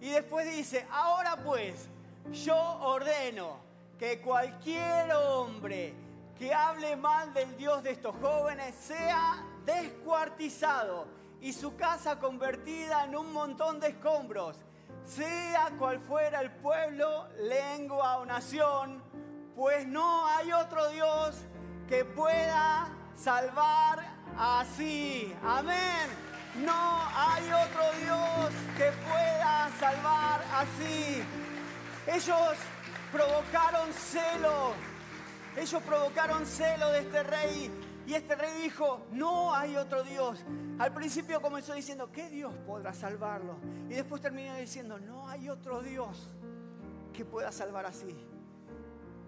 Y 0.00 0.10
después 0.10 0.46
dice, 0.46 0.86
ahora 0.92 1.42
pues, 1.42 1.88
yo 2.32 2.56
ordeno 2.80 3.58
que 3.98 4.20
cualquier 4.20 5.12
hombre 5.12 5.94
que 6.38 6.52
hable 6.52 6.96
mal 6.96 7.32
del 7.32 7.56
Dios 7.56 7.82
de 7.82 7.92
estos 7.92 8.14
jóvenes 8.20 8.74
sea 8.74 9.42
descuartizado 9.64 11.06
y 11.40 11.52
su 11.52 11.76
casa 11.76 12.18
convertida 12.18 13.04
en 13.04 13.16
un 13.16 13.32
montón 13.32 13.80
de 13.80 13.88
escombros, 13.88 14.56
sea 15.04 15.70
cual 15.78 16.00
fuera 16.00 16.40
el 16.40 16.50
pueblo, 16.50 17.28
lengua 17.38 18.18
o 18.18 18.26
nación, 18.26 19.02
pues 19.54 19.86
no 19.86 20.26
hay 20.26 20.52
otro 20.52 20.88
Dios 20.90 21.36
que 21.88 22.04
pueda 22.04 22.88
salvar 23.14 24.04
así. 24.38 25.34
Amén. 25.44 26.26
No 26.64 26.98
hay 27.14 27.44
otro 27.52 27.82
Dios 28.02 28.50
que 28.76 28.90
pueda 29.08 29.70
salvar 29.78 30.42
así. 30.54 31.22
Ellos 32.06 32.56
provocaron 33.12 33.92
celo 33.92 34.74
ellos 35.56 35.82
provocaron 35.84 36.44
celo 36.44 36.92
de 36.92 36.98
este 36.98 37.22
rey 37.22 37.70
Y 38.06 38.14
este 38.14 38.36
rey 38.36 38.62
dijo, 38.62 39.06
no 39.10 39.54
hay 39.54 39.76
otro 39.76 40.04
Dios. 40.04 40.44
Al 40.78 40.92
principio 40.92 41.40
comenzó 41.40 41.74
diciendo, 41.74 42.12
¿qué 42.12 42.28
Dios 42.28 42.54
podrá 42.66 42.92
salvarlo? 42.92 43.56
Y 43.88 43.94
después 43.94 44.22
terminó 44.22 44.54
diciendo, 44.54 44.98
no 45.00 45.28
hay 45.28 45.48
otro 45.48 45.82
Dios 45.82 46.28
que 47.12 47.24
pueda 47.24 47.50
salvar 47.50 47.86
así. 47.86 48.14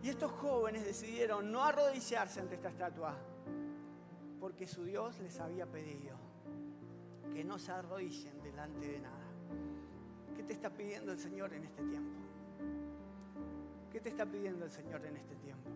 Y 0.00 0.08
estos 0.10 0.30
jóvenes 0.30 0.84
decidieron 0.84 1.50
no 1.50 1.64
arrodillarse 1.64 2.38
ante 2.38 2.54
esta 2.54 2.68
estatua, 2.68 3.16
porque 4.38 4.68
su 4.68 4.84
Dios 4.84 5.18
les 5.18 5.40
había 5.40 5.66
pedido 5.66 6.16
que 7.34 7.42
no 7.42 7.58
se 7.58 7.72
arrodillen 7.72 8.40
delante 8.42 8.86
de 8.86 9.00
nada. 9.00 9.26
¿Qué 10.36 10.44
te 10.44 10.52
está 10.52 10.70
pidiendo 10.70 11.10
el 11.10 11.18
Señor 11.18 11.52
en 11.52 11.64
este 11.64 11.82
tiempo? 11.82 12.17
¿Qué 13.90 14.00
te 14.00 14.10
está 14.10 14.26
pidiendo 14.26 14.66
el 14.66 14.70
Señor 14.70 15.04
en 15.06 15.16
este 15.16 15.34
tiempo? 15.36 15.70